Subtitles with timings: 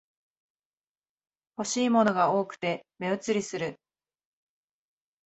[1.59, 3.79] 欲しいものが多くて目移りする